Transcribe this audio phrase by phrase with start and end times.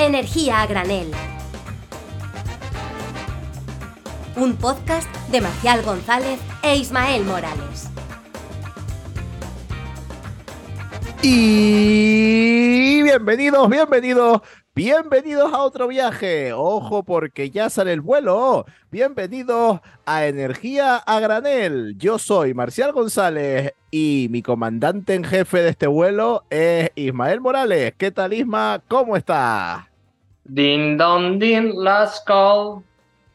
[0.00, 1.10] Energía a granel.
[4.34, 7.90] Un podcast de Marcial González e Ismael Morales.
[11.20, 14.40] Y bienvenidos, bienvenidos,
[14.74, 16.54] bienvenidos a otro viaje.
[16.54, 18.64] Ojo porque ya sale el vuelo.
[18.90, 21.98] Bienvenidos a Energía a Granel.
[21.98, 27.92] Yo soy Marcial González y mi comandante en jefe de este vuelo es Ismael Morales.
[27.98, 28.82] ¿Qué tal Isma?
[28.88, 29.89] ¿Cómo estás?
[30.52, 32.82] Din don din, last call,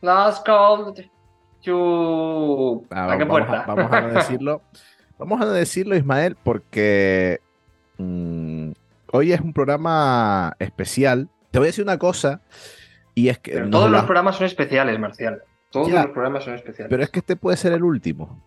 [0.01, 0.93] last call
[1.63, 2.83] to...
[2.91, 3.63] Ah, ¿A qué vamos, puerta?
[3.67, 4.61] vamos a decirlo.
[5.17, 7.39] Vamos a decirlo, Ismael, porque
[7.97, 8.71] mm,
[9.13, 11.29] hoy es un programa especial.
[11.51, 12.41] Te voy a decir una cosa,
[13.13, 15.41] y es que Pero todos la- los programas son especiales, Marcial.
[15.71, 16.03] Todos Ya.
[16.03, 16.89] los programas son especiales.
[16.89, 18.41] pero es que este puede ser el último.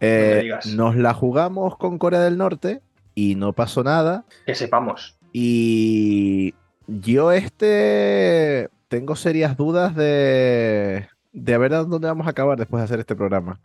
[0.00, 2.82] Eh, nos la jugamos con Corea del Norte
[3.14, 4.24] y no pasó nada.
[4.44, 5.16] Que sepamos.
[5.32, 6.54] Y
[6.86, 12.80] yo este tengo serias dudas de, de a ver a dónde vamos a acabar después
[12.80, 13.58] de hacer este programa.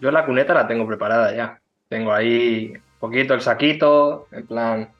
[0.00, 1.60] Yo la cuneta la tengo preparada ya.
[1.88, 4.90] Tengo ahí un poquito el saquito, en plan...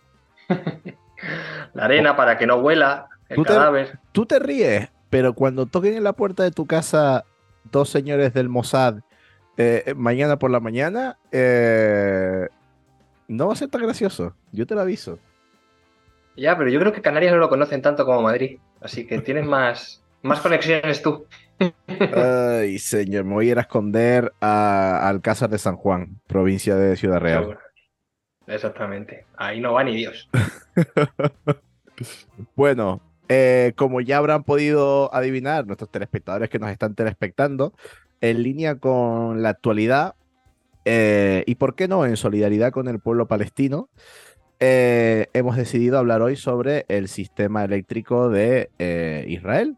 [1.75, 3.99] la arena para que no huela el Tú te- cadáver.
[4.13, 7.25] Tú te ríes, pero cuando toquen en la puerta de tu casa
[7.71, 8.97] dos señores del Mossad
[9.57, 12.49] eh, mañana por la mañana, eh,
[13.29, 14.35] no va a ser tan gracioso.
[14.53, 15.19] Yo te lo aviso.
[16.37, 18.59] Ya, pero yo creo que Canarias no lo conocen tanto como Madrid.
[18.81, 21.27] Así que tienes más, más conexiones tú.
[22.15, 26.97] Ay, señor, me voy a ir a esconder a Alcázar de San Juan, provincia de
[26.97, 27.59] Ciudad Real.
[28.47, 29.27] Exactamente.
[29.37, 30.29] Ahí no va ni Dios.
[32.57, 37.75] Bueno, eh, como ya habrán podido adivinar nuestros telespectadores que nos están telespectando,
[38.21, 40.15] en línea con la actualidad
[40.85, 43.89] eh, y, ¿por qué no?, en solidaridad con el pueblo palestino,
[44.61, 49.77] eh, hemos decidido hablar hoy sobre el sistema eléctrico de eh, Israel.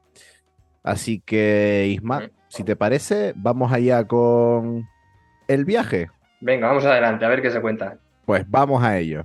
[0.83, 4.89] Así que, Isma, si te parece, vamos allá con
[5.47, 6.11] el viaje.
[6.41, 7.99] Venga, vamos adelante, a ver qué se cuenta.
[8.27, 9.25] Pues vamos a ello.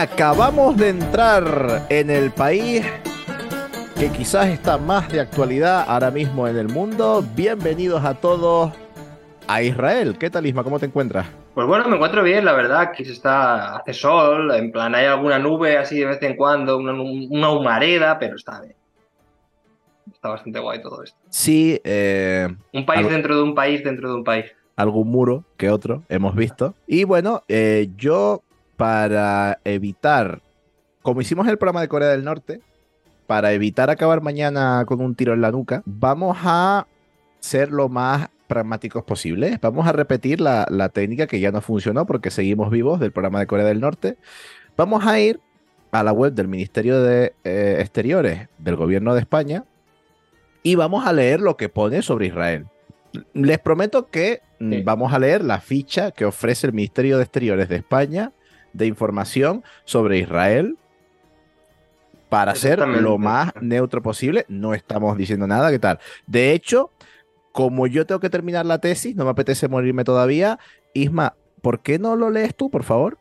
[0.00, 2.82] Acabamos de entrar en el país
[3.98, 7.22] que quizás está más de actualidad ahora mismo en el mundo.
[7.36, 8.72] Bienvenidos a todos
[9.46, 10.16] a Israel.
[10.18, 10.64] ¿Qué tal, Isma?
[10.64, 11.26] ¿Cómo te encuentras?
[11.54, 15.04] Pues bueno, me encuentro bien, la verdad, aquí se está, hace sol, en plan hay
[15.04, 18.74] alguna nube así de vez en cuando, una, una humareda, pero está bien.
[20.10, 21.18] Está bastante guay todo esto.
[21.28, 24.46] Sí, eh, Un país Algo- dentro de un país dentro de un país.
[24.76, 26.72] algún muro que otro hemos visto.
[26.86, 28.42] Y bueno, eh, yo
[28.80, 30.40] para evitar,
[31.02, 32.60] como hicimos en el programa de Corea del Norte,
[33.26, 36.86] para evitar acabar mañana con un tiro en la nuca, vamos a
[37.40, 39.58] ser lo más pragmáticos posible.
[39.62, 43.38] Vamos a repetir la, la técnica que ya no funcionó porque seguimos vivos del programa
[43.38, 44.16] de Corea del Norte.
[44.76, 45.40] Vamos a ir
[45.92, 49.64] a la web del Ministerio de eh, Exteriores del Gobierno de España
[50.62, 52.66] y vamos a leer lo que pone sobre Israel.
[53.34, 54.82] Les prometo que mm, Sí.
[54.82, 58.32] vamos a leer la ficha que ofrece el Ministerio de Exteriores de España
[58.72, 60.76] de información sobre Israel
[62.30, 64.46] para ser lo más neutro posible.
[64.48, 65.98] No estamos diciendo nada, ¿qué tal?
[66.26, 66.90] De hecho,
[67.52, 70.58] como yo tengo que terminar la tesis, no me apetece morirme todavía.
[70.94, 73.18] Isma, ¿por qué no lo lees tú, por favor?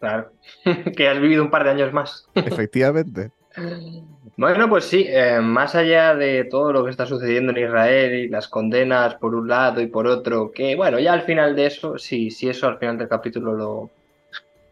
[0.00, 0.32] Claro.
[0.96, 2.28] que has vivido un par de años más.
[2.34, 3.30] Efectivamente.
[4.36, 8.28] Bueno, pues sí, eh, más allá de todo lo que está sucediendo en Israel y
[8.28, 11.98] las condenas por un lado y por otro, que bueno, ya al final de eso,
[11.98, 13.90] sí, sí, eso al final del capítulo lo,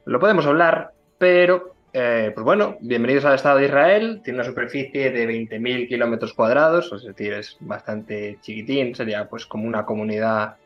[0.04, 5.10] lo podemos hablar, pero eh, pues bueno, bienvenidos al Estado de Israel, tiene una superficie
[5.10, 10.56] de 20.000 kilómetros cuadrados, es decir, es bastante chiquitín, sería pues como una comunidad,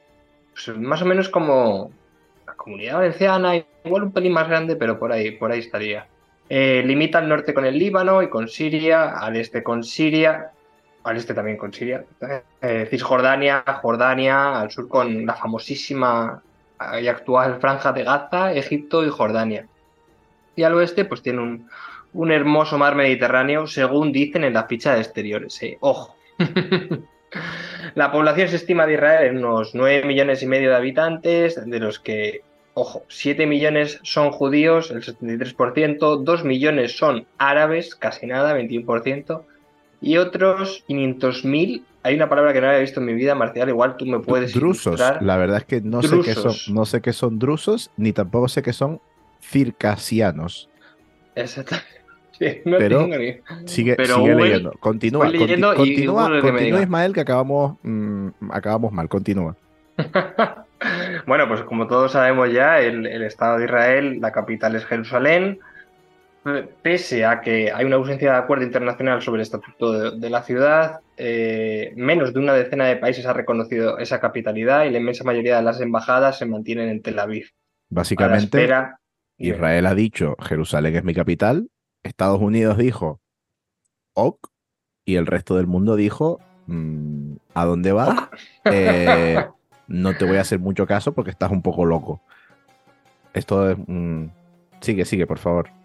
[0.52, 1.90] pues, más o menos como
[2.46, 6.06] la comunidad valenciana, igual un pelín más grande, pero por ahí, por ahí estaría.
[6.48, 10.52] Eh, limita al norte con el Líbano y con Siria, al este con Siria,
[11.02, 12.04] al este también con Siria,
[12.62, 16.40] eh, Cisjordania, Jordania, al sur con la famosísima
[17.00, 19.66] y actual franja de Gaza, Egipto y Jordania.
[20.54, 21.68] Y al oeste pues tiene un,
[22.12, 25.62] un hermoso mar Mediterráneo, según dicen en la ficha de exteriores.
[25.62, 25.78] eh.
[25.80, 26.16] Ojo.
[27.94, 31.80] la población se estima de Israel en unos 9 millones y medio de habitantes, de
[31.80, 32.42] los que
[32.78, 39.44] Ojo, 7 millones son judíos, el 73%, 2 millones son árabes, casi nada, 21%,
[40.02, 43.96] y otros 500.000, hay una palabra que no había visto en mi vida, Marcial, igual
[43.96, 44.86] tú me puedes drusos.
[44.98, 45.22] ilustrar.
[45.22, 46.68] La verdad es que no sé qué son, Drusos.
[46.70, 49.00] no sé qué son drusos, ni tampoco sé qué son
[49.40, 50.68] circasianos.
[51.34, 51.76] Exacto.
[52.38, 53.36] Sí, no Pero- tengo ni-
[53.66, 54.72] Sigue, Pero sigue Google- leyendo.
[54.80, 56.82] Continúa, leyendo conti- continúa, que continúa diga.
[56.82, 59.08] Ismael, que acabamos, mm, acabamos mal.
[59.08, 59.56] Continúa.
[61.26, 65.58] Bueno, pues como todos sabemos ya, el, el Estado de Israel, la capital es Jerusalén.
[66.82, 70.42] Pese a que hay una ausencia de acuerdo internacional sobre el estatuto de, de la
[70.42, 75.24] ciudad, eh, menos de una decena de países ha reconocido esa capitalidad y la inmensa
[75.24, 77.50] mayoría de las embajadas se mantienen en Tel Aviv.
[77.88, 79.00] Básicamente, espera
[79.38, 81.68] Israel ha dicho, Jerusalén es mi capital.
[82.02, 83.20] Estados Unidos dijo,
[84.14, 84.48] ok.
[85.04, 88.28] Y el resto del mundo dijo, mm, ¿a dónde vas?
[88.64, 89.44] Eh,
[89.88, 92.22] no te voy a hacer mucho caso porque estás un poco loco.
[93.34, 93.78] Esto es...
[93.86, 94.26] mm,
[94.80, 95.75] sigue, sigue, por favor.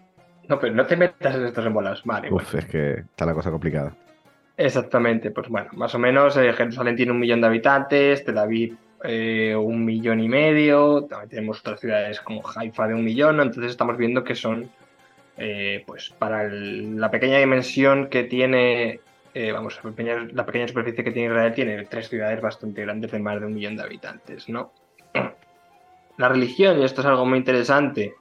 [0.48, 2.02] No, pero no te metas en estos embolas.
[2.04, 2.46] Vale, bueno.
[2.46, 3.94] Uf, es que está la cosa complicada.
[4.56, 8.76] Exactamente, pues bueno, más o menos eh, Jerusalén tiene un millón de habitantes, Tel Aviv
[9.04, 13.72] eh, un millón y medio, también tenemos otras ciudades como Haifa de un millón, entonces
[13.72, 14.70] estamos viendo que son,
[15.38, 19.00] eh, pues para el- la pequeña dimensión que tiene,
[19.34, 23.10] eh, vamos, la pequeña, la pequeña superficie que tiene Israel, tiene tres ciudades bastante grandes
[23.10, 24.72] de más de un millón de habitantes, ¿no?
[26.18, 28.14] La religión, y esto es algo muy interesante,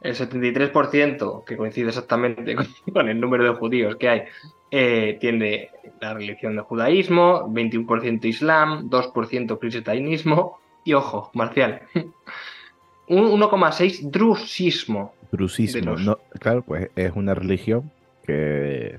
[0.00, 2.54] el 73%, que coincide exactamente
[2.92, 4.22] con, el número de judíos que hay,
[4.70, 11.82] eh, tiene la religión del judaísmo, 21% islam, 2% cristianismo y, ojo, marcial,
[13.08, 15.14] un 1,6% drusismo.
[15.32, 15.80] Drusismo.
[15.80, 17.90] De los- No, claro, pues es una religión
[18.26, 18.98] que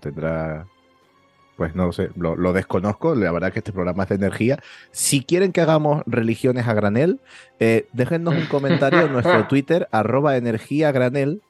[0.00, 0.66] tendrá.
[1.60, 3.14] Pues no lo sé, lo, lo desconozco.
[3.14, 4.58] La verdad que este programa es de energía.
[4.92, 7.20] Si quieren que hagamos religiones a granel,
[7.58, 11.42] eh, déjennos un comentario en nuestro Twitter, arroba energía granel.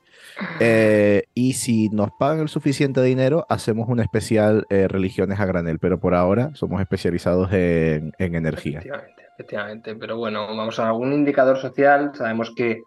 [0.58, 5.78] eh, y si nos pagan el suficiente dinero, hacemos un especial eh, religiones a granel.
[5.78, 8.80] Pero por ahora somos especializados en, en energía.
[8.80, 9.94] Efectivamente, efectivamente.
[9.94, 12.10] Pero bueno, vamos a algún indicador social.
[12.16, 12.82] Sabemos que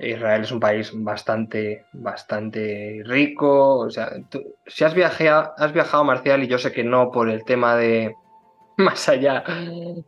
[0.00, 3.78] Israel es un país bastante, bastante rico.
[3.78, 4.12] O sea,
[4.66, 8.14] si has viajado, has viajado, Marcial, y yo sé que no por el tema de
[8.76, 9.44] más allá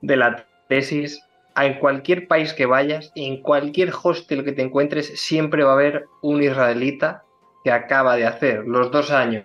[0.01, 1.23] de la tesis,
[1.57, 6.07] en cualquier país que vayas, en cualquier hostel que te encuentres, siempre va a haber
[6.23, 7.25] un israelita
[7.63, 9.45] que acaba de hacer los dos años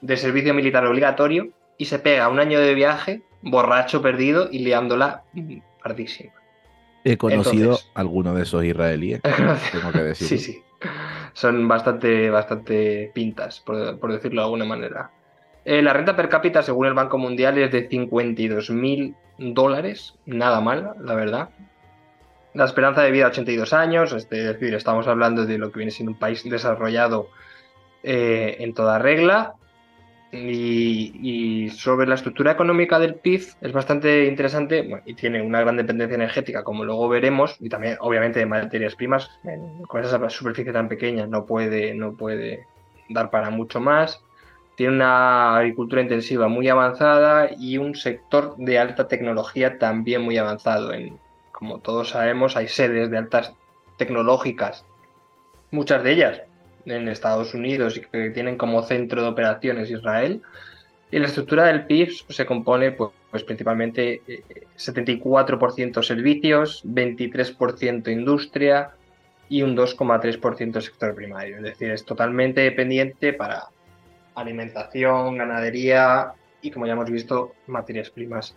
[0.00, 5.24] de servicio militar obligatorio y se pega un año de viaje borracho, perdido y liándola
[5.32, 6.32] mm, pardísima.
[7.04, 9.20] He conocido Entonces- alguno de esos israelíes,
[9.72, 10.28] tengo que decir.
[10.28, 10.62] Sí, sí.
[11.34, 15.10] Son bastante, bastante pintas, por, por decirlo de alguna manera.
[15.64, 20.14] Eh, la renta per cápita, según el Banco Mundial, es de 52 mil dólares.
[20.26, 21.48] Nada mal, la verdad.
[22.52, 24.12] La esperanza de vida, 82 años.
[24.12, 27.28] Es decir, estamos hablando de lo que viene siendo un país desarrollado
[28.02, 29.54] eh, en toda regla.
[30.34, 35.76] Y, sobre la estructura económica del PIB es bastante interesante bueno, y tiene una gran
[35.76, 39.30] dependencia energética, como luego veremos, y también obviamente de materias primas.
[39.86, 42.66] con esa superficie tan pequeña no puede, no puede
[43.10, 44.24] dar para mucho más.
[44.74, 50.94] Tiene una agricultura intensiva muy avanzada y un sector de alta tecnología también muy avanzado.
[50.94, 51.18] En,
[51.52, 53.54] como todos sabemos, hay sedes de altas
[53.98, 54.86] tecnológicas,
[55.70, 56.42] muchas de ellas
[56.86, 60.42] en Estados Unidos y que tienen como centro de operaciones Israel.
[61.10, 64.42] Y la estructura del PIB se compone pues, pues, principalmente eh,
[64.78, 68.92] 74% servicios, 23% industria
[69.48, 71.56] y un 2,3% sector primario.
[71.56, 73.64] Es decir, es totalmente dependiente para
[74.34, 78.56] alimentación, ganadería y, como ya hemos visto, materias primas.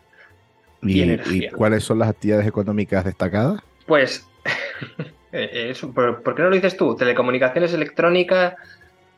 [0.81, 1.50] ¿Y, y energía.
[1.50, 3.61] y cuáles son las actividades económicas destacadas?
[3.85, 5.11] Pues, eh,
[5.43, 6.95] eso, ¿por, por qué no lo dices tú?
[6.95, 8.55] Telecomunicaciones electrónicas,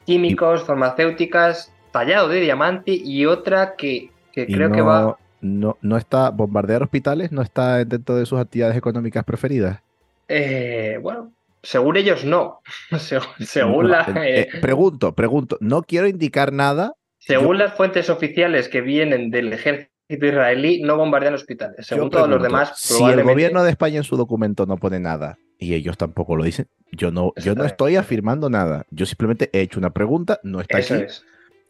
[0.05, 5.17] químicos, farmacéuticas, tallado de diamante y otra que, que Y creo no, que va...
[5.41, 9.79] no, no está, bombardear hospitales no está dentro de sus actividades económicas preferidas.
[10.27, 11.31] eh, bueno,
[11.63, 12.61] según ellos no.
[13.39, 16.93] según la, eh, eh, eh, pregunto, pregunto, no quiero indicar nada.
[17.19, 21.85] según yo- las fuentes oficiales que vienen del ejército israelí, no bombardean hospitales.
[21.85, 23.33] Según todos los demás, si el probablemente...
[23.33, 27.11] gobierno de España en su documento no pone nada y ellos tampoco lo dicen, yo
[27.11, 28.85] no, yo no estoy afirmando nada.
[28.91, 31.03] Yo simplemente he hecho una pregunta, no está Eso aquí.
[31.03, 31.25] es.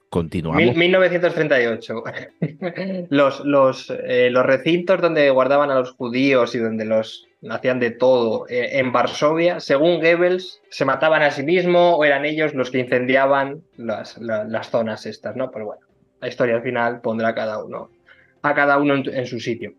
[0.10, 0.62] Continuamos.
[0.64, 2.04] Mil- 1938.
[3.10, 7.92] los, los, eh, los recintos donde guardaban a los judíos y donde los hacían de
[7.92, 12.72] todo eh, en Varsovia, según Goebbels, se mataban a sí mismos o eran ellos los
[12.72, 15.52] que incendiaban las, la- las zonas estas, ¿no?
[15.52, 15.82] Pero bueno,
[16.22, 17.90] la historia al final pondrá a cada uno,
[18.42, 19.74] a cada uno en su sitio.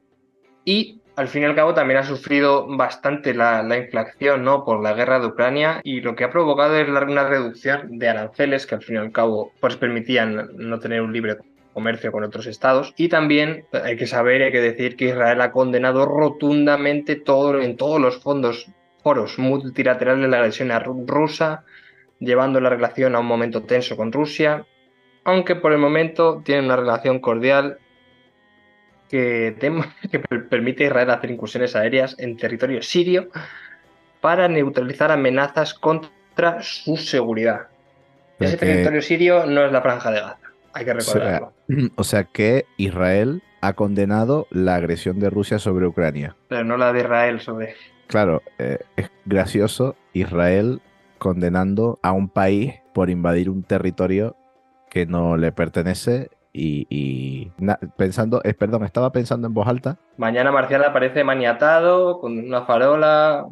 [0.64, 4.64] Y al fin y al cabo también ha sufrido bastante la, la inflación ¿no?
[4.64, 8.66] por la guerra de Ucrania y lo que ha provocado es una reducción de aranceles
[8.66, 11.36] que al fin y al cabo pues, permitían no tener un libre
[11.74, 12.94] comercio con otros estados.
[12.96, 17.76] Y también hay que saber hay que decir que Israel ha condenado rotundamente todo, en
[17.76, 18.66] todos los fondos,
[19.02, 21.64] foros multilaterales la agresión a Ru- rusa,
[22.20, 24.66] llevando la relación a un momento tenso con Rusia,
[25.24, 27.78] aunque por el momento tienen una relación cordial
[29.08, 29.56] que,
[30.10, 33.28] que permite a Israel hacer incursiones aéreas en territorio sirio
[34.20, 37.68] para neutralizar amenazas contra su seguridad.
[38.38, 41.52] Ese territorio sirio no es la franja de Gaza, hay que recordarlo.
[41.96, 46.36] O sea, que Israel ha condenado la agresión de Rusia sobre Ucrania.
[46.48, 47.74] Pero no la de Israel sobre...
[48.06, 50.80] Claro, eh, es gracioso Israel
[51.18, 54.36] condenando a un país por invadir un territorio
[54.88, 57.50] que no le pertenece y,
[57.96, 59.98] pensando, eh, perdón, estaba pensando en voz alta.
[60.16, 63.46] Mañana Marcial aparece maniatado con una farola,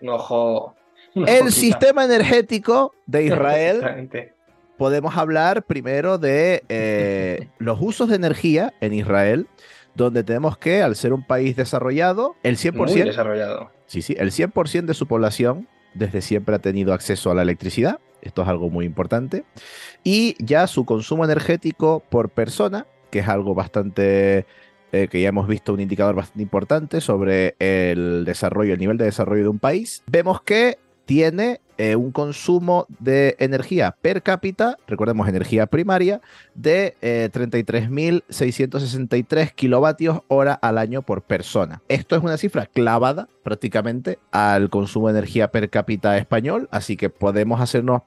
[0.00, 0.74] un ojo.
[1.14, 4.08] el sistema energético de Israel.
[4.78, 9.48] podemos hablar primero de eh, los usos de energía en Israel,
[9.94, 13.70] donde tenemos que, al ser un país desarrollado, el 100%, Muy desarrollado.
[13.86, 17.98] Sí, sí, el 100% de su población desde siempre ha tenido acceso a la electricidad.
[18.22, 19.44] Esto es algo muy importante.
[20.04, 24.46] Y ya su consumo energético por persona, que es algo bastante
[24.92, 29.04] eh, que ya hemos visto un indicador bastante importante sobre el desarrollo, el nivel de
[29.04, 35.28] desarrollo de un país, vemos que tiene eh, un consumo de energía per cápita, recordemos
[35.28, 36.20] energía primaria,
[36.56, 41.80] de 33.663 eh, kilovatios hora al año por persona.
[41.86, 47.10] Esto es una cifra clavada prácticamente al consumo de energía per cápita español, así que
[47.10, 48.02] podemos hacernos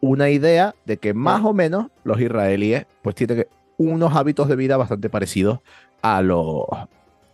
[0.00, 4.78] una idea de que más o menos los israelíes pues tienen unos hábitos de vida
[4.78, 5.58] bastante parecidos
[6.00, 6.64] a los,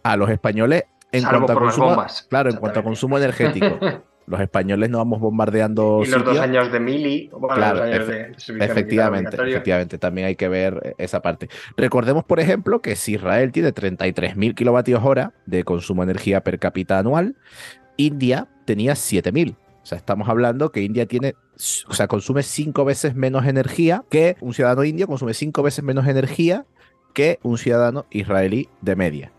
[0.03, 0.83] a los españoles
[1.13, 3.79] en cuanto a consumo, claro, en cuanto a consumo energético.
[4.27, 6.03] los españoles no vamos bombardeando.
[6.05, 11.49] Y los dos años de mili, claro, efectivamente, efectivamente, también hay que ver esa parte.
[11.77, 16.59] Recordemos, por ejemplo, que si Israel tiene 33.000 kilovatios hora de consumo de energía per
[16.59, 17.37] cápita anual,
[17.97, 19.57] India tenía 7.000.
[19.85, 21.35] O sea, estamos hablando que India tiene,
[21.87, 26.07] o sea, consume cinco veces menos energía que un ciudadano indio, consume cinco veces menos
[26.07, 26.65] energía
[27.13, 29.33] que un ciudadano israelí de media.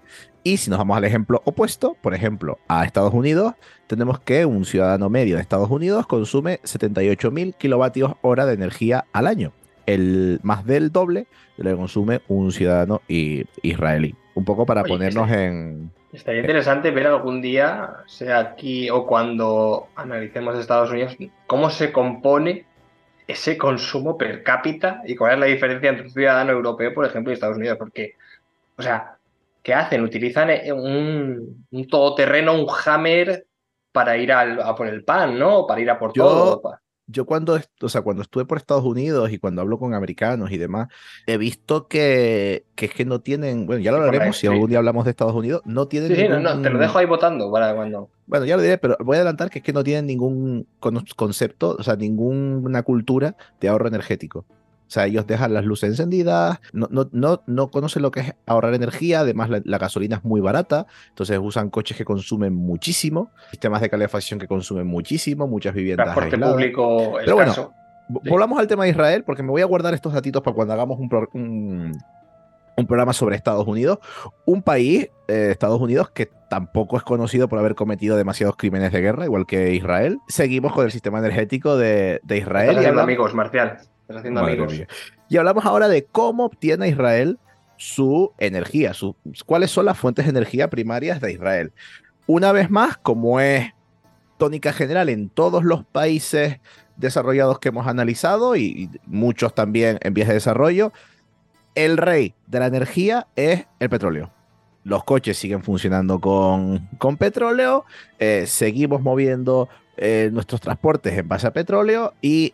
[0.48, 3.56] Y si nos vamos al ejemplo opuesto, por ejemplo, a Estados Unidos,
[3.88, 9.26] tenemos que un ciudadano medio de Estados Unidos consume 78.000 kilovatios hora de energía al
[9.26, 9.54] año.
[9.88, 11.26] El más del doble
[11.58, 14.14] de lo que consume un ciudadano israelí.
[14.36, 15.90] Un poco para ponernos en...
[16.14, 22.66] Estaría interesante ver algún día, sea aquí o cuando analicemos Estados Unidos, cómo se compone
[23.26, 27.32] ese consumo per cápita y cuál es la diferencia entre un ciudadano europeo, por ejemplo,
[27.32, 27.80] y Estados Unidos.
[27.80, 28.14] Porque,
[28.78, 29.16] o sea,
[29.66, 30.04] ¿qué hacen?
[30.04, 31.58] Utilizan eh, un,
[31.90, 33.48] todoterreno, un hammer
[33.92, 35.66] para ir a por el pan, ¿no?
[35.66, 36.62] Para ir a por todo.
[37.08, 40.58] Yo cuando, o sea, cuando estuve por Estados Unidos y cuando hablo con americanos y
[40.58, 40.88] demás,
[41.28, 44.80] he visto que, que es que no tienen, bueno, ya lo hablaremos si algún día
[44.80, 46.16] hablamos de Estados Unidos, no tienen...
[46.16, 48.10] Sí, no, te lo dejo ahí votando para cuando...
[48.26, 50.68] Bueno, ya lo diré, pero voy a adelantar que es que no tienen ningún
[51.16, 54.46] concepto, o sea, ninguna cultura de ahorro energético.
[54.88, 58.36] O sea, ellos dejan las luces encendidas, no, no, no, no conocen lo que es
[58.46, 63.82] ahorrar energía, además la, gasolina es muy barata, entonces usan coches que consumen muchísimo, sistemas
[63.82, 67.74] de calefacción que consumen muchísimo, muchas viviendas Transporte público Pero bueno,
[68.08, 71.00] volvamos al tema de Israel, porque me voy a guardar estos datitos para cuando hagamos
[71.00, 72.00] un,
[72.78, 73.98] un, programa sobre Estados Unidos,
[74.46, 79.02] un país, eh, Estados Unidos, que tampoco es conocido por haber cometido demasiados crímenes de
[79.02, 80.20] guerra, igual que Israel.
[80.28, 82.78] Seguimos con el sistema energético de, de Israel.
[82.80, 83.80] Y amigos, Marcial.
[85.30, 87.40] Y hablamos ahora de cómo obtiene Israel
[87.78, 91.74] su energía, su, cuáles son las fuentes de energía primarias de Israel.
[92.28, 93.72] Una vez más, como es
[94.38, 96.60] tónica general en todos los países
[96.98, 100.92] desarrollados que hemos analizado y, muchos también en vías de desarrollo,
[101.76, 104.32] el rey de la energía es el petróleo.
[104.86, 107.86] Los coches siguen funcionando con, con petróleo,
[108.20, 112.54] eh, seguimos moviendo eh, nuestros transportes en base a petróleo y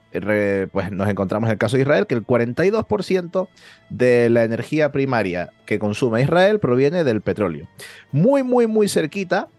[0.71, 3.49] pues nos encontramos en el caso de Israel que el 42%
[3.89, 7.67] de la energía primaria que consume Israel proviene del petróleo.
[8.13, 9.49] Muy, muy, muy cerquita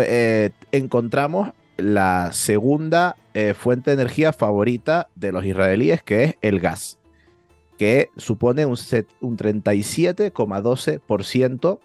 [0.00, 3.14] eh, encontramos la segunda
[3.56, 6.98] fuente de energía favorita de los israelíes que es el gas,
[7.78, 8.76] que supone un,
[9.20, 11.78] un 37,12%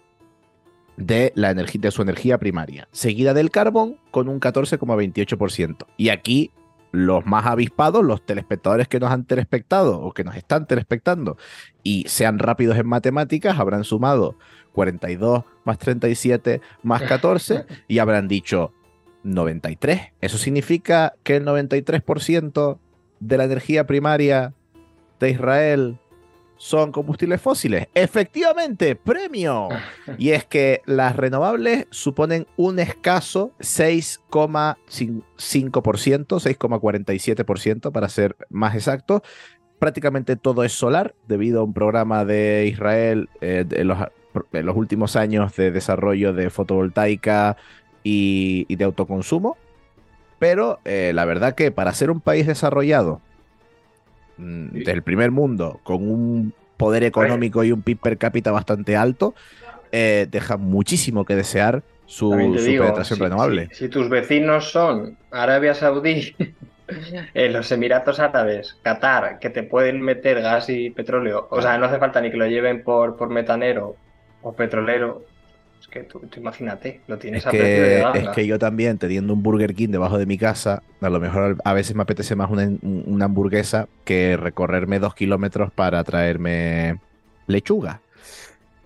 [0.96, 5.86] de, de su energía primaria, seguida del carbón con un 14,28%.
[5.96, 6.52] Y aquí
[6.92, 11.36] los más avispados, los telespectadores que nos han telespectado o que nos están telespectando
[11.82, 14.36] y sean rápidos en matemáticas, habrán sumado
[14.72, 18.72] 42 más 37 más 14 y habrán dicho
[19.22, 20.12] 93.
[20.20, 22.78] Eso significa que el 93%
[23.20, 24.54] de la energía primaria
[25.20, 25.98] de Israel
[26.60, 27.88] son combustibles fósiles.
[27.94, 29.70] Efectivamente, premio.
[30.18, 34.76] Y es que las renovables suponen un escaso 6,5%,
[35.80, 39.22] 6,47% para ser más exacto.
[39.78, 43.98] Prácticamente todo es solar debido a un programa de Israel eh, los,
[44.52, 47.56] en los últimos años de desarrollo de fotovoltaica
[48.04, 49.56] y, y de autoconsumo.
[50.38, 53.22] Pero eh, la verdad que para ser un país desarrollado
[54.40, 59.34] mm, del primer mundo, con un poder económico y un PIB per cápita bastante alto,
[59.92, 63.68] eh, deja muchísimo que desear su, digo, penetración si- renovable.
[63.72, 66.34] Si, si tus vecinos son Arabia Saudí,
[67.34, 71.86] eh, los Emiratos Árabes, Qatar, que te pueden meter gas y petróleo, o sea, no
[71.86, 73.96] hace falta ni que lo lleven por, por metanero
[74.42, 75.22] o petrolero.
[75.80, 78.18] Es que tú, tú imagínate, lo tienes Es a precio de que, ganga.
[78.20, 81.56] es que yo también, teniendo un Burger King debajo de mi casa, a lo mejor
[81.64, 87.00] a veces me apetece más una, una hamburguesa que recorrerme dos kilómetros para traerme
[87.46, 88.02] lechuga.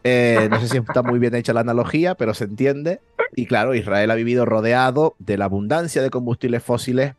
[0.05, 3.01] Eh, no sé si está muy bien hecha la analogía, pero se entiende.
[3.35, 7.15] Y claro, Israel ha vivido rodeado de la abundancia de combustibles fósiles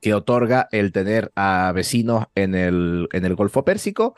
[0.00, 4.14] que otorga el tener a vecinos en el, en el Golfo Pérsico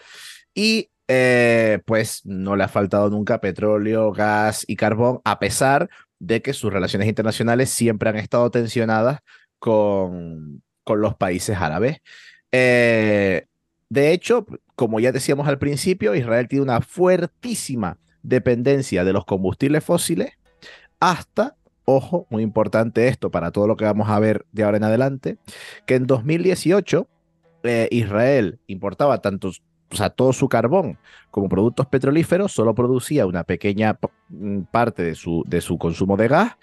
[0.55, 5.89] y eh, pues no le ha faltado nunca petróleo, gas y carbón, a pesar
[6.19, 9.21] de que sus relaciones internacionales siempre han estado tensionadas
[9.59, 11.99] con, con los países árabes.
[12.53, 13.47] Eh,
[13.89, 19.83] de hecho, como ya decíamos al principio, Israel tiene una fuertísima dependencia de los combustibles
[19.83, 20.33] fósiles
[21.01, 24.85] hasta, ojo, muy importante esto para todo lo que vamos a ver de ahora en
[24.85, 25.39] adelante,
[25.87, 27.09] que en 2018
[27.63, 29.53] eh, Israel importaba tanto,
[29.91, 30.99] o sea, todo su carbón
[31.31, 36.29] como productos petrolíferos, solo producía una pequeña mm, parte de su, de su consumo de
[36.29, 36.57] gas.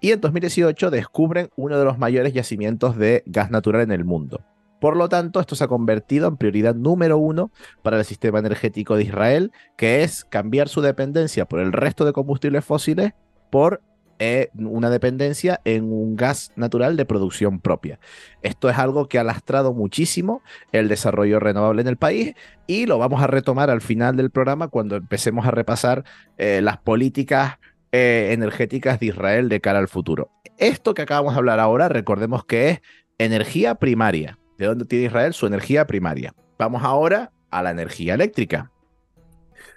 [0.00, 4.40] Y en 2018 descubren uno de los mayores yacimientos de gas natural en el mundo.
[4.80, 7.50] Por lo tanto, esto se ha convertido en prioridad número uno
[7.82, 12.12] para el sistema energético de Israel, que es cambiar su dependencia por el resto de
[12.12, 13.12] combustibles fósiles
[13.50, 13.82] por
[14.18, 18.00] eh, una dependencia en un gas natural de producción propia.
[18.42, 22.34] Esto es algo que ha lastrado muchísimo el desarrollo renovable en el país
[22.66, 26.04] y lo vamos a retomar al final del programa cuando empecemos a repasar
[26.36, 27.58] eh, las políticas
[27.92, 30.30] eh, energéticas de Israel de cara al futuro.
[30.56, 32.80] Esto que acabamos de hablar ahora, recordemos que es
[33.18, 34.38] energía primaria.
[34.58, 36.34] ¿De dónde tiene Israel su energía primaria?
[36.58, 38.72] Vamos ahora a la energía eléctrica.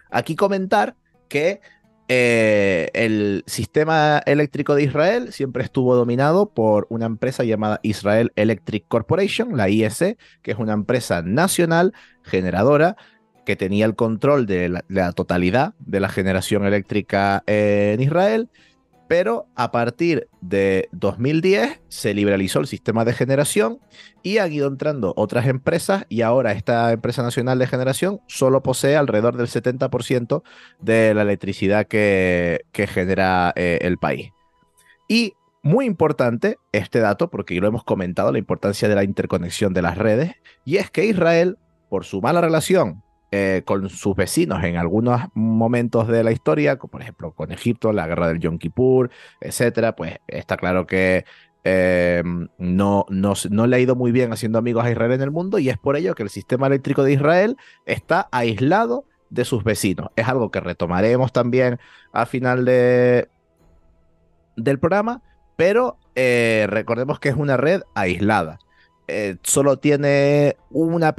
[0.09, 0.95] Aquí comentar
[1.29, 1.61] que
[2.13, 8.85] eh, el sistema eléctrico de Israel siempre estuvo dominado por una empresa llamada Israel Electric
[8.89, 12.97] Corporation, la IEC, que es una empresa nacional generadora
[13.45, 18.49] que tenía el control de la, de la totalidad de la generación eléctrica en Israel,
[19.11, 23.81] pero a partir de 2010 se liberalizó el sistema de generación
[24.23, 28.95] y han ido entrando otras empresas y ahora esta empresa nacional de generación solo posee
[28.95, 30.43] alrededor del 70%
[30.79, 34.29] de la electricidad que, genera eh, el país.
[35.09, 39.81] Y muy importante este dato, porque lo hemos comentado, la importancia de la interconexión de
[39.81, 41.57] las redes, y es que Israel,
[41.89, 46.91] por su mala relación eh, con sus vecinos en algunos momentos de la historia, como
[46.91, 51.23] por ejemplo con Egipto, la guerra del Yom Kippur, etcétera, pues está claro que
[51.63, 52.23] eh,
[52.57, 55.69] no, no, le ha ido muy bien haciendo amigos a Israel en el mundo y
[55.69, 60.09] es por ello que el sistema eléctrico de Israel está aislado de sus vecinos.
[60.15, 61.79] Es algo que retomaremos también
[62.11, 63.29] al final de,
[64.57, 65.21] del programa,
[65.55, 68.59] pero eh, recordemos que es una red aislada.
[69.13, 71.13] Eh, solo tiene una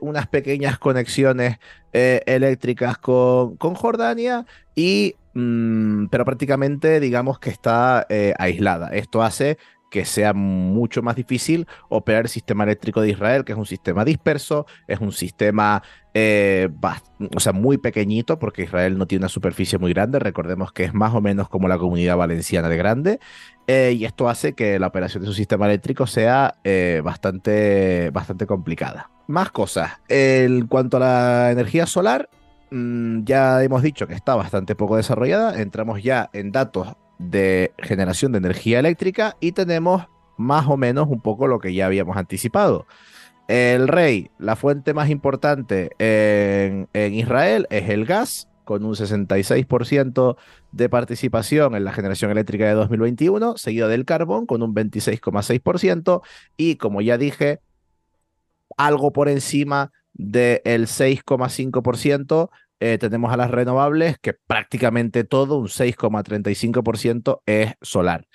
[0.00, 1.58] unas pequeñas conexiones
[1.92, 8.88] eh, eléctricas con, con Jordania y mm, pero prácticamente digamos que está eh, aislada.
[8.88, 9.56] Esto hace
[9.90, 14.04] que sea mucho más difícil operar el sistema eléctrico de Israel, que es un sistema
[14.04, 15.82] disperso, es un sistema
[16.14, 16.68] eh,
[17.34, 20.94] o sea, muy pequeñito, porque Israel no tiene una superficie muy grande, recordemos que es
[20.94, 23.20] más o menos como la comunidad valenciana de grande,
[23.66, 28.46] eh, y esto hace que la operación de su sistema eléctrico sea eh, bastante, bastante
[28.46, 29.10] complicada.
[29.26, 32.30] Más cosas, en cuanto a la energía solar,
[32.70, 38.32] mmm, ya hemos dicho que está bastante poco desarrollada, entramos ya en datos de generación
[38.32, 42.86] de energía eléctrica y tenemos más o menos un poco lo que ya habíamos anticipado.
[43.48, 50.36] El rey, la fuente más importante en, Israel es el gas, con un 66%
[50.72, 56.20] de participación en la generación eléctrica de 2021, seguido del carbón con un 26,6%
[56.58, 57.60] y como ya dije,
[58.76, 62.50] algo por encima del 6,5%
[62.80, 68.26] eh, tenemos a las renovables, que prácticamente todo, un 6,35% es solar.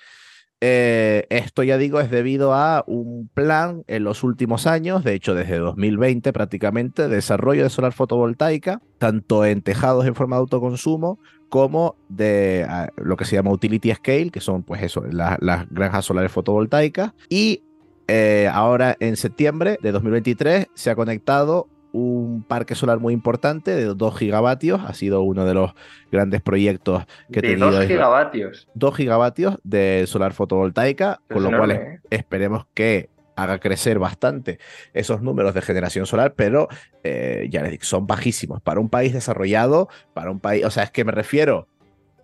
[0.60, 5.34] eh, esto ya digo es debido a un plan en los últimos años, de hecho
[5.34, 11.18] desde 2020 prácticamente, de desarrollo de solar fotovoltaica, tanto en tejados en forma de autoconsumo
[11.50, 15.68] como de ah, lo que se llama utility scale, que son pues eso, la- las
[15.68, 17.12] granjas solares fotovoltaicas.
[17.28, 17.62] Y
[18.08, 23.84] eh, ahora en septiembre de 2023 se ha conectado un parque solar muy importante de
[23.84, 25.74] 2 gigavatios, ha sido uno de los
[26.10, 27.88] grandes proyectos que De tenido 2 Israel.
[27.88, 28.68] gigavatios.
[28.74, 32.00] 2 gigavatios de solar fotovoltaica, con lo cual enorme, ¿eh?
[32.10, 34.58] esperemos que haga crecer bastante
[34.92, 36.66] esos números de generación solar, pero
[37.04, 38.60] eh, ya les digo, son bajísimos.
[38.60, 41.68] Para un país desarrollado, para un país, o sea, es que me refiero,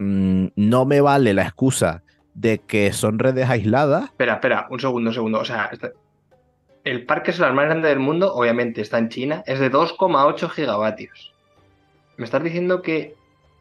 [0.01, 2.03] mm, no me vale la excusa
[2.35, 4.05] de que son redes aisladas.
[4.07, 5.39] Espera, espera, un segundo, un segundo.
[5.39, 5.71] O sea,
[6.85, 11.33] el parque solar más grande del mundo, obviamente está en China, es de 2,8 gigavatios.
[12.17, 13.15] Me estás diciendo que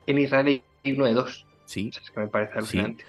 [0.08, 1.46] en Israel hay uno de 2.
[1.66, 3.04] Sí, Es que me parece alucinante.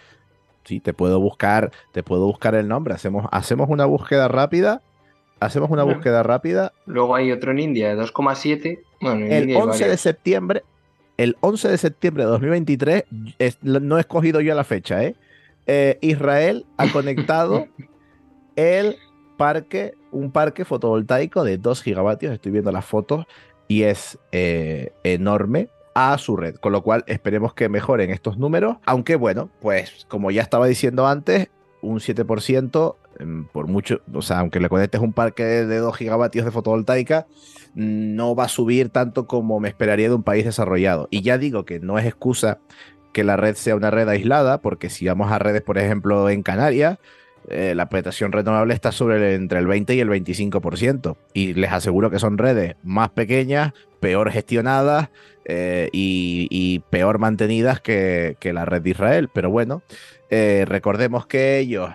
[0.64, 2.94] sí, te puedo buscar, te puedo buscar el nombre.
[2.94, 4.83] Hacemos, hacemos una búsqueda rápida.
[5.40, 8.79] Hacemos una búsqueda rápida Luego hay otro en India de 2,7.
[9.01, 10.62] Bueno, en El India hay 11 de septiembre,
[11.16, 13.05] el 11 de septiembre de 2023,
[13.38, 15.14] es- no he escogido yo la fecha, ¿eh?
[15.66, 17.66] Eh, Israel ha conectado
[18.57, 18.96] el
[19.40, 23.24] parque, un parque fotovoltaico de 2 gigavatios, estoy viendo las fotos,
[23.68, 28.76] y es eh, enorme a su red, con lo cual esperemos que mejoren estos números,
[28.85, 31.48] aunque bueno, pues como ya estaba diciendo antes,
[31.81, 36.44] un 7%, em, por mucho, o sea, aunque le conectes un parque de 2 gigavatios
[36.44, 37.26] de fotovoltaica,
[37.74, 41.09] no va a subir tanto como me esperaría de un país desarrollado.
[41.11, 42.59] Y ya digo que no es excusa
[43.14, 46.42] que la red sea una red aislada, porque si vamos a redes, por ejemplo, en
[46.42, 46.98] Canarias,
[47.51, 51.17] eh, la penetración renovable está sobre el- entre el 20 y el 25%.
[51.35, 55.11] Y les aseguro que son redes más pequeñas, peor gestionadas
[55.45, 59.29] eh, y, y peor mantenidas que, que la red de Israel.
[59.33, 59.83] Pero bueno,
[60.31, 61.91] eh, recordemos que ellos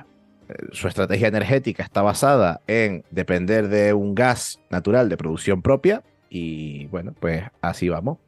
[0.73, 6.85] su estrategia energética está basada en depender de un gas natural de producción propia y
[6.87, 8.19] bueno, pues así vamos.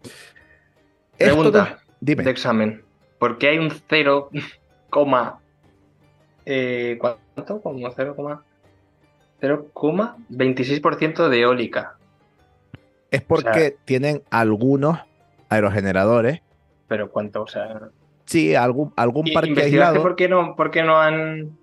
[1.17, 2.23] Pregunta dime.
[2.23, 2.81] de examen.
[3.19, 4.29] ¿Por qué hay un 0,
[6.49, 7.61] eh, ¿cuánto?
[7.61, 8.15] Como 0,
[9.41, 11.97] 0,26% de eólica.
[13.11, 14.99] es porque sea- tienen algunos
[15.49, 16.41] aerogeneradores.
[16.87, 17.43] Pero ¿cuánto?
[17.43, 17.89] O sea,
[18.25, 20.01] Sí, algún, algún ¿y- parque ¿investigaste aislado.
[20.03, 21.57] por qué no, por qué no han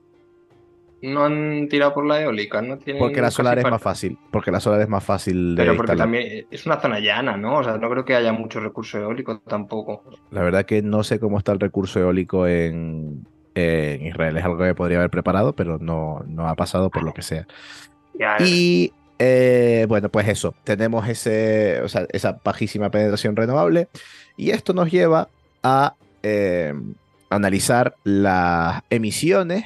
[1.02, 2.62] no han tirado por la eólica?
[2.62, 4.16] No tienen Porque la solar es más fácil.
[4.30, 6.04] Porque la solar es más fácil de Pero porque instalar.
[6.18, 7.58] también es una zona llana, ¿no?
[7.58, 10.02] O sea, no creo que haya mucho recurso eólico tampoco.
[10.30, 14.36] La verdad que no sé cómo está el recurso eólico en, en Israel.
[14.36, 17.46] Es algo que podría haber preparado, pero no, no ha pasado por lo que sea.
[18.44, 23.88] Y eh, bueno, pues eso, tenemos ese, o sea, esa bajísima penetración renovable
[24.36, 25.28] y esto nos lleva
[25.62, 26.74] a eh,
[27.30, 29.64] analizar las emisiones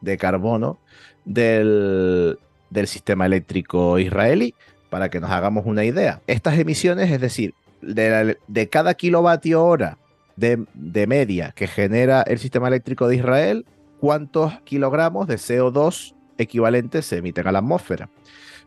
[0.00, 0.78] de carbono
[1.24, 2.38] del,
[2.70, 4.54] del sistema eléctrico israelí
[4.88, 6.20] para que nos hagamos una idea.
[6.26, 9.98] Estas emisiones, es decir, de, la- de cada kilovatio hora
[10.40, 13.66] de, media que genera el sistema eléctrico de Israel,
[14.00, 18.08] ¿cuántos kilogramos de CO2 equivalentes se emiten a la atmósfera?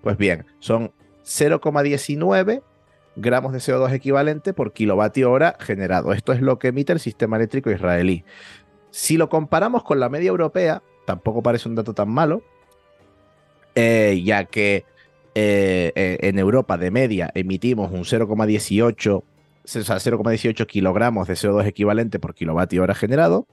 [0.01, 0.91] Pues bien, son
[1.25, 2.61] 0,19
[3.15, 6.13] gramos de CO2 equivalente por kilovatio hora generado.
[6.13, 8.23] Esto es lo que emite el sistema eléctrico israelí.
[8.91, 12.43] Si lo comparamos con la media europea, tampoco parece un dato tan malo,
[13.75, 14.85] eh, ya que
[15.35, 19.23] eh, eh, en Europa de media emitimos un 0,18
[19.63, 23.47] o sea, 0,18 kilogramos de CO2 equivalente por kilovatio hora generado.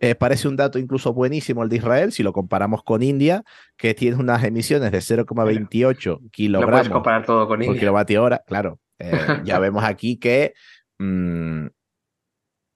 [0.00, 3.44] Eh, parece un dato incluso buenísimo el de Israel si lo comparamos con India,
[3.76, 7.80] que tiene unas emisiones de 0,28 no puedes kilogramos comparar todo con por India.
[7.80, 8.80] kilovatio hora, claro.
[8.98, 9.12] Eh,
[9.44, 10.54] ya vemos aquí que
[10.98, 11.66] mm,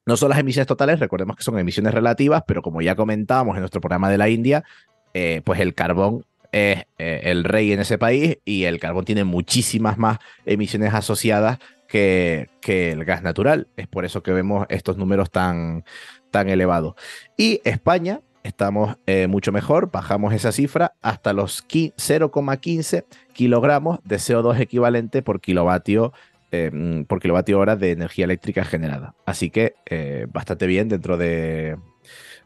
[0.06, 3.60] no son las emisiones totales, recordemos que son emisiones relativas, pero como ya comentábamos en
[3.60, 4.64] nuestro programa de la India,
[5.12, 9.98] eh, pues el carbón es el rey en ese país y el carbón tiene muchísimas
[9.98, 13.66] más emisiones asociadas que, el gas natural.
[13.76, 15.84] Es por eso que vemos estos números tan,
[16.30, 16.94] tan elevados.
[17.36, 24.16] Y España, estamos eh, mucho mejor, bajamos esa cifra hasta los qui- 0,15 kilogramos de
[24.16, 26.12] CO2 equivalente por kilovatio,
[26.52, 29.14] eh, por kilovatio hora de energía eléctrica generada.
[29.26, 31.76] Así que eh, bastante bien dentro de,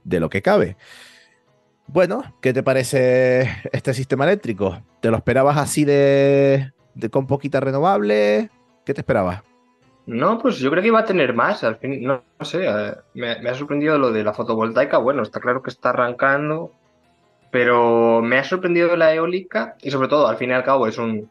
[0.05, 0.77] de lo que cabe.
[1.89, 4.83] Bueno, ¿qué te parece este sistema eléctrico?
[5.01, 8.51] ¿Te lo esperabas así de, de con poquita renovable?
[8.85, 9.43] ¿Qué te esperabas?
[10.07, 11.63] No, pues yo creo que iba a tener más.
[11.65, 14.99] Al fin, no, no sé, eh, me, me ha sorprendido lo de la fotovoltaica.
[14.99, 16.73] Bueno, está claro que está arrancando,
[17.51, 20.99] pero me ha sorprendido la eólica y sobre todo, al fin y al cabo, es
[20.99, 21.31] un,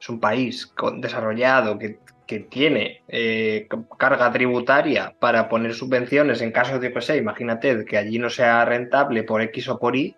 [0.00, 6.50] es un país con- desarrollado que que tiene eh, carga tributaria para poner subvenciones en
[6.50, 10.16] caso de que sea, imagínate, que allí no sea rentable por X o por Y,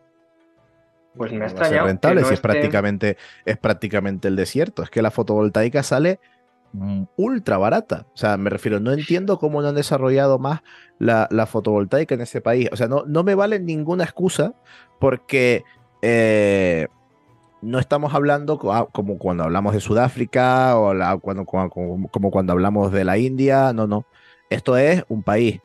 [1.15, 1.87] pues me ha extrañado.
[1.87, 4.83] rentable si es, prácticamente, es prácticamente el desierto.
[4.83, 6.19] Es que la fotovoltaica sale
[7.17, 8.07] ultra barata.
[8.15, 10.61] O sea, me refiero, no entiendo cómo no han desarrollado más
[10.99, 12.69] la, fotovoltaica en ese país.
[12.73, 14.55] O sea, no, no me vale ninguna excusa
[14.99, 15.65] porque
[16.03, 16.89] eh,
[17.61, 23.05] no estamos hablando ah, como cuando hablamos de Sudáfrica o cuando, como, cuando hablamos de
[23.05, 23.73] la India.
[23.73, 24.07] No, no.
[24.51, 25.61] Esto es un país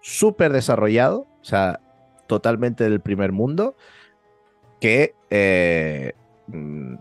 [0.00, 1.80] súper desarrollado, o sea,
[2.26, 3.76] totalmente del primer mundo,
[4.80, 6.25] que eh, mm,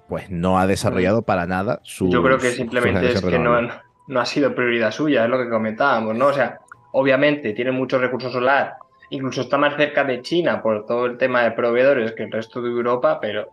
[0.07, 2.09] pues no ha desarrollado para nada su.
[2.09, 3.61] Yo creo que simplemente es que no,
[4.07, 6.27] no, ha sido prioridad suya, es lo que comentábamos, ¿no?
[6.27, 6.59] O sea,
[6.91, 8.75] obviamente tiene mucho recurso solar,
[9.09, 12.61] incluso está más cerca de China por todo el tema de proveedores que el resto
[12.61, 13.49] de Europa, pero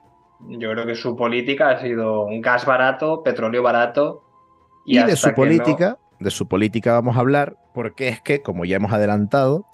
[0.49, 4.25] yo creo que su política ha sido gas barato, petróleo barato.
[4.85, 8.77] Y, de su política, de su política vamos a hablar, porque es que, como ya
[8.77, 9.67] hemos adelantado,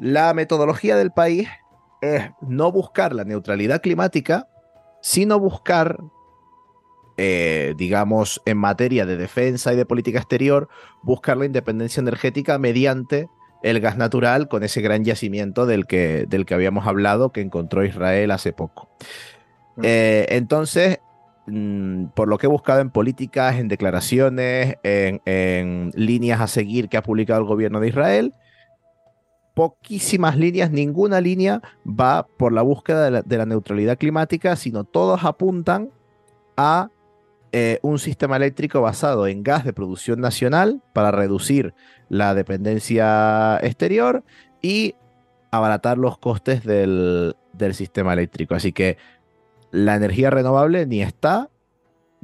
[0.00, 1.48] la metodología del país
[2.00, 4.48] es no buscar la neutralidad climática,
[5.04, 6.02] sino buscar,
[7.18, 10.70] eh, digamos, en materia de defensa y de política exterior,
[11.02, 13.28] buscar la independencia energética mediante
[13.62, 17.84] el gas natural con ese gran yacimiento del que, del que habíamos hablado que encontró
[17.84, 18.88] Israel hace poco.
[19.82, 21.00] Eh, entonces,
[21.48, 26.96] mm, por lo que he buscado en políticas, en declaraciones, en, líneas a seguir que
[26.96, 28.32] ha publicado el gobierno de Israel,
[29.54, 35.90] poquísimas líneas, ninguna línea va por la búsqueda de la, neutralidad climática, sino todos apuntan
[36.56, 36.90] a
[37.52, 41.72] eh, un sistema eléctrico basado en gas de producción nacional para reducir
[42.08, 44.24] la dependencia exterior
[44.60, 44.96] y
[45.52, 48.56] abaratar los costes del, del sistema eléctrico.
[48.56, 48.98] Así que
[49.70, 51.48] la energía renovable ni está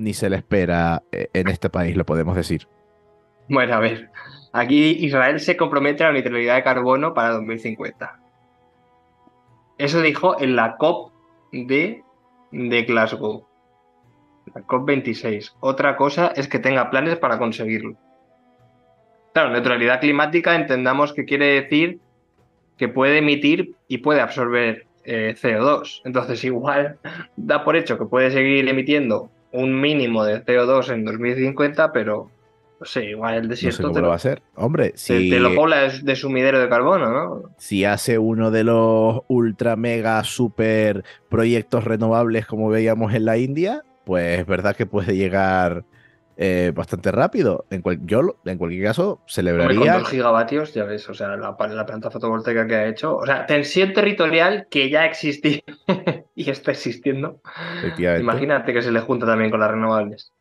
[0.00, 2.66] ni se le espera eh, en este país, lo podemos decir.
[3.50, 4.10] Bueno, a ver,
[4.52, 8.20] aquí Israel se compromete a la neutralidad de carbono para 2050.
[9.76, 11.10] Eso dijo en la COP
[11.50, 12.04] de,
[12.52, 13.48] Glasgow,
[14.54, 15.56] la COP 26.
[15.58, 17.96] Otra cosa es que tenga planes para conseguirlo.
[19.34, 21.98] Claro, neutralidad climática entendamos que quiere decir
[22.78, 26.02] que puede emitir y puede absorber eh, CO2.
[26.04, 27.00] Entonces igual
[27.34, 32.30] da por hecho que puede seguir emitiendo un mínimo de CO2 en 2050, pero
[32.80, 34.42] no sé, igual el desierto te lo, va a hacer.
[34.54, 37.42] Hombre, si te, lo pobla de sumidero de carbono, ¿no?
[37.58, 43.82] Si hace uno de los ultra mega super proyectos renovables como veíamos en la India,
[44.06, 45.84] pues es verdad que puede llegar
[46.38, 47.66] eh, bastante rápido.
[47.68, 49.78] En yo, en cualquier caso, celebraría.
[49.78, 53.14] con dos gigavatios, ya ves, o sea, la, planta fotovoltaica que ha hecho.
[53.18, 55.60] O sea, tensión territorial que ya existía
[56.34, 57.42] y está existiendo.
[58.18, 60.32] Imagínate que se le junta también con las renovables.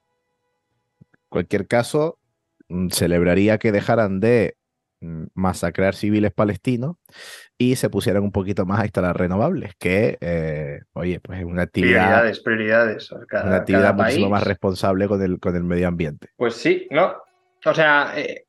[1.01, 2.18] En cualquier caso,
[2.91, 4.55] celebraría que dejaran de
[5.01, 6.95] mm, masacrar civiles palestinos
[7.57, 11.63] y se pusieran un poquito más a instalar renovables, que, eh, oye, pues es una
[11.63, 12.05] actividad...
[12.05, 13.11] Prioridades, prioridades.
[13.11, 16.29] una actividad muchísimo más responsable con el, con el medio ambiente.
[16.37, 17.15] Pues sí, ¿no?
[17.65, 18.45] O sea, eh,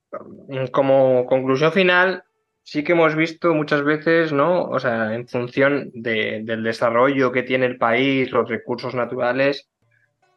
[0.70, 2.24] como conclusión final,
[2.62, 4.64] sí que hemos visto muchas veces, ¿no?
[4.64, 9.68] O sea, en función del desarrollo que tiene el país, los recursos naturales,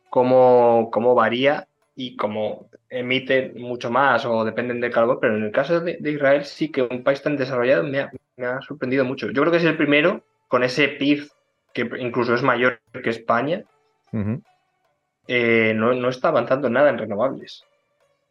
[0.09, 5.51] cómo, cómo varía y cómo emiten mucho más o dependen del carbón, pero en el
[5.51, 9.27] caso de, Israel sí que un país tan desarrollado me ha, sorprendido mucho.
[9.27, 11.29] Yo creo que es el primero con ese PIB
[11.73, 13.63] que incluso es mayor que España,
[15.27, 17.63] eh, no, está avanzando nada en renovables.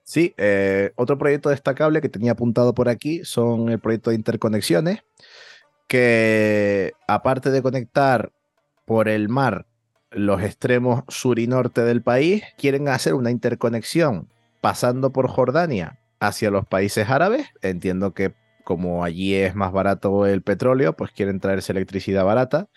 [0.05, 5.03] Sí, eh, otro proyecto destacable que tenía apuntado por aquí son el proyecto de interconexiones,
[5.89, 8.31] que aparte de conectar
[8.85, 9.67] por el mar
[10.15, 14.29] los extremos sur y norte del país, quieren hacer una interconexión
[14.61, 17.49] pasando por Jordania hacia los países árabes.
[17.63, 22.69] Entiendo que como allí es más barato el petróleo, pues quieren traerse electricidad barata.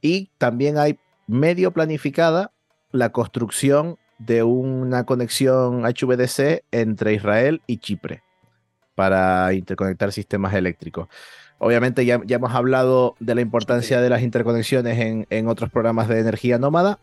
[0.00, 2.52] Y también hay medio planificada
[2.90, 8.22] la construcción de una conexión HVDC entre Israel y Chipre
[8.94, 11.08] para interconectar sistemas eléctricos.
[11.58, 16.08] Obviamente ya, ya hemos hablado de la importancia de las interconexiones en, en otros programas
[16.08, 16.98] de energía nómada.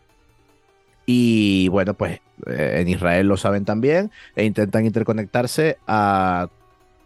[1.04, 6.48] Y bueno, pues eh, en Israel lo saben también e intentan interconectarse a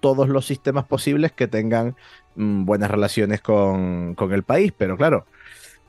[0.01, 1.95] todos los sistemas posibles que tengan
[2.37, 4.73] mm, buenas relaciones con, con, el país.
[4.77, 5.27] Pero claro,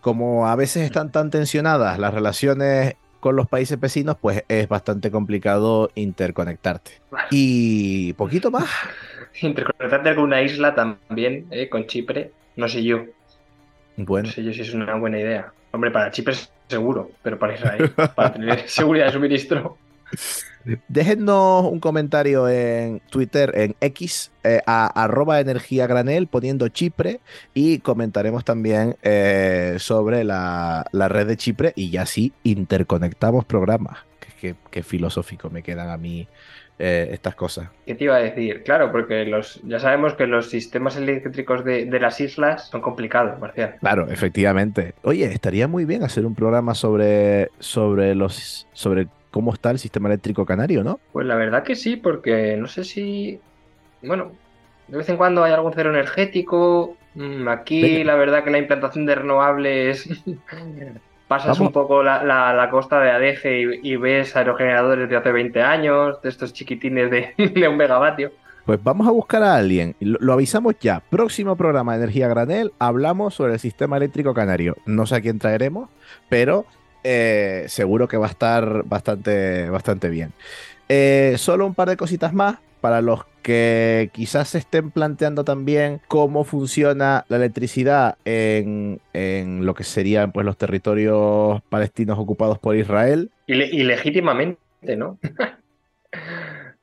[0.01, 5.11] como a veces están tan tensionadas las relaciones con los países vecinos, pues es bastante
[5.11, 6.99] complicado interconectarte.
[7.29, 8.65] Y poquito más.
[9.41, 11.69] Interconectarte con una isla también, ¿eh?
[11.69, 13.05] con Chipre, no sé yo.
[13.97, 14.27] Bueno.
[14.27, 15.51] No sé yo si es una buena idea.
[15.71, 16.35] Hombre, para Chipre
[16.67, 19.77] seguro, pero para Israel, para tener seguridad de suministro.
[20.87, 27.19] Déjennos un comentario en Twitter, en X, eh, a arroba energía granel, poniendo Chipre
[27.53, 33.99] y comentaremos también eh, sobre la, la red de Chipre y ya sí interconectamos programas.
[34.19, 36.27] Qué, qué- qué filosófico me quedan a mí
[36.83, 37.69] eh, estas cosas.
[37.85, 38.63] ¿Qué te iba a decir?
[38.63, 43.39] Claro, porque los, ya sabemos que los sistemas eléctricos de, de las islas son complicados,
[43.39, 43.75] Marcial.
[43.79, 44.95] Claro, efectivamente.
[45.03, 50.09] Oye, estaría muy bien hacer un programa sobre, sobre los sobre cómo está el sistema
[50.09, 50.99] eléctrico canario, ¿no?
[51.13, 53.39] Pues la verdad que sí, porque no sé si,
[54.01, 54.31] bueno,
[54.87, 56.97] de vez en cuando hay algún cero energético.
[57.13, 58.05] Mm, Aquí Venga.
[58.05, 60.09] la verdad que la implantación de renovables
[61.31, 61.67] pasas Vamos.
[61.67, 65.61] un poco la, la- la costa de Adeje y, y ves aerogeneradores de hace 20
[65.61, 68.33] años, de estos chiquitines de, de un megavatio.
[68.65, 69.95] Pues vamos a buscar a alguien.
[70.01, 70.99] Lo, lo avisamos ya.
[71.09, 74.75] Próximo programa de Energía Granel, hablamos sobre el sistema eléctrico canario.
[74.85, 75.89] No sé a quién traeremos,
[76.27, 76.65] pero
[77.05, 80.33] eh, seguro que va a estar bastante, bastante bien.
[80.89, 86.01] Eh, solo un par de cositas más para los que quizás se estén planteando también
[86.07, 92.75] cómo funciona la electricidad en, en lo que serían pues, los territorios palestinos ocupados por
[92.75, 93.31] Israel.
[93.47, 95.17] Y, le- y legítimamente, ¿no?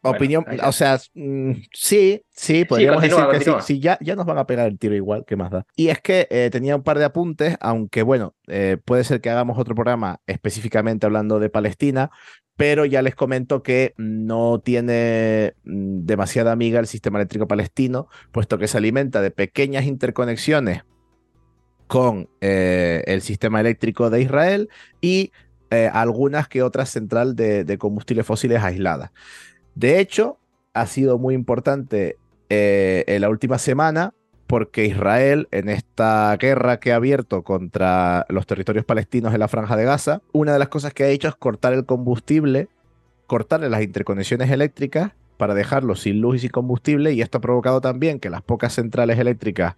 [0.01, 4.27] Opinión, o sea, mm, sí, sí, podríamos continúa, decir que sí, sí, ya, ya nos
[4.27, 5.67] van a pegar el tiro igual, ¿qué más da?
[5.77, 9.29] Y es que eh, tenía un par de apuntes, aunque bueno, eh, puede ser que
[9.29, 12.11] hagamos otro programa específicamente hablando de Palestina,
[12.59, 18.59] pero ya les comento que no tiene mm, demasiada amiga el sistema eléctrico palestino, puesto
[18.59, 20.83] que se alimenta de pequeñas interconexiones
[21.87, 24.69] con eh, el sistema eléctrico de Israel
[25.01, 25.31] y
[25.71, 29.13] eh, algunas que otras central de, combustibles fósiles aisladas.
[29.77, 30.41] De hecho,
[30.75, 32.19] ha sido muy importante
[32.51, 34.15] eh, en la última semana
[34.49, 39.77] porque Israel, en esta guerra que ha abierto contra los territorios palestinos en la franja
[39.77, 42.69] de Gaza, una de las cosas que ha hecho es cortar el combustible,
[43.27, 47.83] cortarle las interconexiones eléctricas para dejarlos sin luz y sin combustible, y esto ha provocado
[47.83, 49.75] también que las pocas centrales eléctricas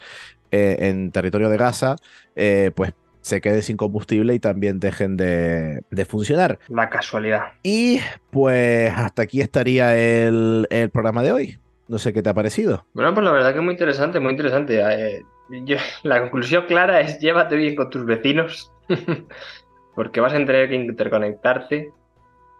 [0.53, 1.97] eh, en territorio de Gaza,
[2.37, 6.61] eh, pues se queden sin combustible y también dejen de, de funcionar.
[6.69, 7.53] La casualidad.
[7.65, 11.59] Y pues hasta aquí estaría el, el programa de hoy.
[11.91, 12.87] No sé qué te ha parecido.
[12.95, 14.81] Bueno, pues la verdad que es muy interesante, muy interesante.
[14.81, 15.25] Eh,
[16.05, 18.73] la conclusión clara es llévate bien con tus vecinos,
[19.97, 21.91] porque vas a tener que interconectarte.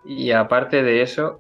[0.05, 1.39] Y aparte de eso,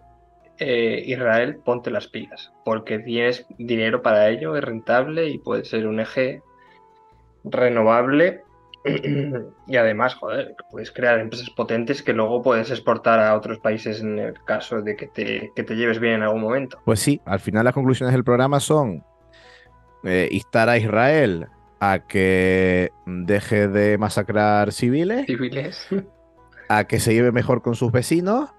[0.58, 5.88] eh, Israel, ponte las pilas, porque tienes dinero para ello, es rentable y puede ser
[5.88, 6.42] un eje
[7.42, 8.44] renovable.
[9.66, 14.18] Y además, joder, puedes crear empresas potentes que luego puedes exportar a otros países en
[14.18, 16.78] el caso de que te, que te lleves bien en algún momento.
[16.84, 19.04] Pues sí, al final las conclusiones del programa son
[20.04, 21.46] eh, instar a Israel
[21.78, 25.88] a que deje de masacrar civiles, Civiles.
[26.68, 28.50] a que se lleve mejor con sus vecinos,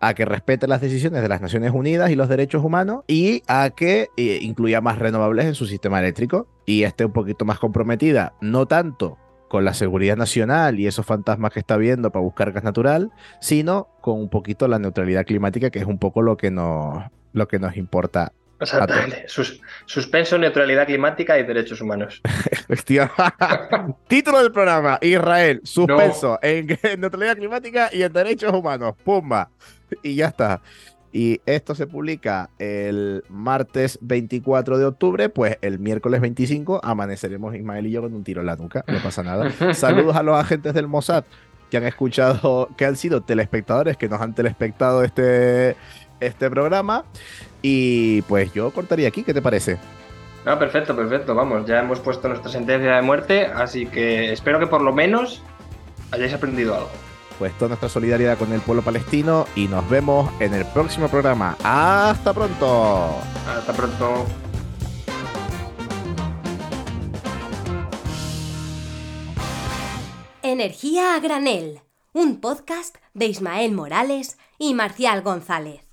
[0.00, 3.70] a que respete las decisiones de las Naciones Unidas y los derechos humanos y a
[3.70, 8.32] que eh, incluya más renovables en su sistema eléctrico y esté un poquito más comprometida,
[8.40, 9.18] no tanto
[9.50, 13.10] con la seguridad nacional y esos fantasmas que está viendo para buscar gas natural,
[13.40, 17.48] sino con un poquito la neutralidad climática, que es un poco lo que nos, lo
[17.48, 18.32] que nos importa.
[18.60, 19.24] Exactamente.
[19.26, 22.22] Sus- suspenso, neutralidad climática y derechos humanos.
[24.06, 28.94] Título del programa: Israel, suspenso en, en neutralidad climática y en derechos humanos.
[29.02, 29.50] Pumba.
[30.04, 30.60] Y ya está.
[31.12, 37.86] Y esto se publica el martes 24 de octubre, pues el miércoles 25 amaneceremos Ismael
[37.86, 39.50] y yo con un tiro en la nuca, no pasa nada.
[39.74, 41.24] Saludos a los agentes del Mossad
[41.68, 45.76] que han escuchado, que han sido telespectadores, que nos han telespectado este,
[46.20, 47.04] este programa.
[47.62, 49.78] Y pues yo cortaría aquí, ¿qué te parece?
[50.44, 51.34] No, perfecto, perfecto.
[51.34, 55.42] Vamos, ya hemos puesto nuestra sentencia de muerte, así que espero que por lo menos
[56.12, 57.09] hayáis aprendido algo.
[57.40, 61.56] Pues toda nuestra solidaridad con el pueblo palestino y nos vemos en el próximo programa.
[61.64, 63.16] ¡Hasta pronto!
[63.48, 64.26] Hasta pronto.
[70.42, 71.80] Energía a granel,
[72.12, 75.80] un podcast de Ismael Morales y Marcial González.